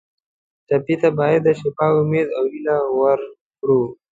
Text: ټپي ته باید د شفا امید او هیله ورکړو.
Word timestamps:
ټپي 0.67 0.95
ته 1.01 1.09
باید 1.19 1.41
د 1.45 1.49
شفا 1.59 1.87
امید 1.99 2.27
او 2.37 2.43
هیله 2.53 2.77
ورکړو. 2.99 3.81